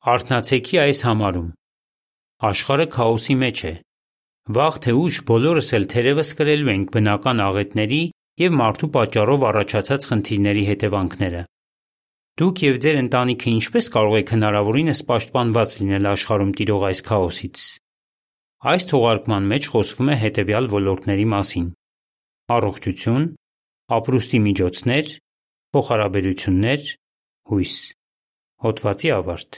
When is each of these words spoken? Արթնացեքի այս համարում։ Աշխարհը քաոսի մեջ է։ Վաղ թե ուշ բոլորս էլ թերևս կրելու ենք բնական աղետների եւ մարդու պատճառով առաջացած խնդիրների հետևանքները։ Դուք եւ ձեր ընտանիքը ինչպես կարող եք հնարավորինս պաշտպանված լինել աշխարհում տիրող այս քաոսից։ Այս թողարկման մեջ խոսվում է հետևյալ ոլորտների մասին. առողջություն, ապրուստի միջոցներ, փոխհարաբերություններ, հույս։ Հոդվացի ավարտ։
Արթնացեքի 0.00 0.78
այս 0.80 1.00
համարում։ 1.04 1.48
Աշխարհը 2.48 2.84
քաոսի 2.94 3.34
մեջ 3.40 3.58
է։ 3.68 3.72
Վաղ 4.56 4.78
թե 4.86 4.94
ուշ 4.96 5.18
բոլորս 5.28 5.68
էլ 5.76 5.84
թերևս 5.92 6.30
կրելու 6.38 6.70
ենք 6.72 6.94
բնական 6.94 7.42
աղետների 7.44 7.98
եւ 8.40 8.56
մարդու 8.60 8.88
պատճառով 8.94 9.44
առաջացած 9.50 10.06
խնդիրների 10.10 10.64
հետևանքները։ 10.70 11.42
Դուք 12.40 12.64
եւ 12.64 12.80
ձեր 12.80 12.96
ընտանիքը 13.02 13.48
ինչպես 13.60 13.92
կարող 14.00 14.16
եք 14.24 14.34
հնարավորինս 14.40 15.04
պաշտպանված 15.10 15.76
լինել 15.84 16.10
աշխարհում 16.16 16.52
տիրող 16.56 16.82
այս 16.88 17.00
քաոսից։ 17.10 17.58
Այս 18.72 18.82
թողարկման 18.96 19.44
մեջ 19.52 19.72
խոսվում 19.76 20.08
է 20.10 20.16
հետևյալ 20.24 20.74
ոլորտների 20.80 21.26
մասին. 21.36 21.66
առողջություն, 22.56 23.24
ապրուստի 24.00 24.38
միջոցներ, 24.48 25.06
փոխհարաբերություններ, 25.76 26.92
հույս։ 27.50 27.74
Հոդվացի 28.64 29.10
ավարտ։ 29.20 29.50